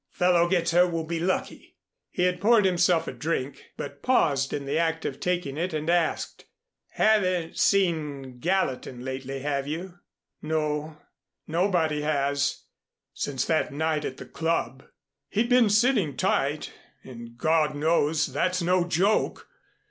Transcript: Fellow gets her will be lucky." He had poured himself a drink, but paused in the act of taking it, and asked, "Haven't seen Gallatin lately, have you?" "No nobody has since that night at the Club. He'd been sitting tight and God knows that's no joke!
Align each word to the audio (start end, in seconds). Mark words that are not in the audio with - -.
Fellow 0.09 0.49
gets 0.49 0.71
her 0.71 0.87
will 0.87 1.03
be 1.05 1.19
lucky." 1.19 1.77
He 2.09 2.23
had 2.23 2.41
poured 2.41 2.65
himself 2.65 3.07
a 3.07 3.11
drink, 3.13 3.65
but 3.77 4.01
paused 4.01 4.51
in 4.51 4.65
the 4.65 4.79
act 4.79 5.05
of 5.05 5.19
taking 5.19 5.57
it, 5.57 5.75
and 5.75 5.91
asked, 5.91 6.45
"Haven't 6.93 7.59
seen 7.59 8.39
Gallatin 8.39 9.05
lately, 9.05 9.41
have 9.41 9.67
you?" 9.67 9.99
"No 10.41 10.97
nobody 11.45 12.01
has 12.01 12.63
since 13.13 13.45
that 13.45 13.71
night 13.71 14.03
at 14.03 14.17
the 14.17 14.25
Club. 14.25 14.85
He'd 15.29 15.49
been 15.49 15.69
sitting 15.69 16.17
tight 16.17 16.73
and 17.03 17.37
God 17.37 17.75
knows 17.75 18.25
that's 18.25 18.59
no 18.63 18.87
joke! 18.87 19.47